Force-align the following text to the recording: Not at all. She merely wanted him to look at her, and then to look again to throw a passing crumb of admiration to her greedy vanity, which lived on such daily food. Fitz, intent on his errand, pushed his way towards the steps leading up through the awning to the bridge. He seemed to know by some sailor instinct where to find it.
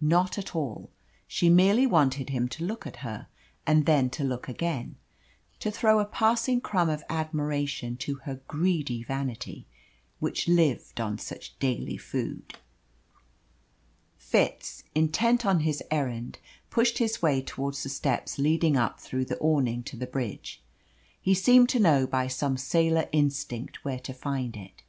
Not 0.00 0.38
at 0.38 0.54
all. 0.54 0.88
She 1.26 1.50
merely 1.50 1.84
wanted 1.84 2.30
him 2.30 2.46
to 2.50 2.62
look 2.64 2.86
at 2.86 2.98
her, 2.98 3.26
and 3.66 3.86
then 3.86 4.08
to 4.10 4.22
look 4.22 4.48
again 4.48 4.94
to 5.58 5.68
throw 5.72 5.98
a 5.98 6.04
passing 6.04 6.60
crumb 6.60 6.88
of 6.88 7.02
admiration 7.08 7.96
to 7.96 8.14
her 8.22 8.36
greedy 8.46 9.02
vanity, 9.02 9.66
which 10.20 10.46
lived 10.46 11.00
on 11.00 11.18
such 11.18 11.58
daily 11.58 11.96
food. 11.96 12.56
Fitz, 14.16 14.84
intent 14.94 15.44
on 15.44 15.58
his 15.58 15.82
errand, 15.90 16.38
pushed 16.70 16.98
his 16.98 17.20
way 17.20 17.42
towards 17.42 17.82
the 17.82 17.88
steps 17.88 18.38
leading 18.38 18.76
up 18.76 19.00
through 19.00 19.24
the 19.24 19.40
awning 19.40 19.82
to 19.82 19.96
the 19.96 20.06
bridge. 20.06 20.62
He 21.20 21.34
seemed 21.34 21.68
to 21.70 21.80
know 21.80 22.06
by 22.06 22.28
some 22.28 22.56
sailor 22.56 23.08
instinct 23.10 23.84
where 23.84 23.98
to 23.98 24.14
find 24.14 24.56
it. 24.56 24.84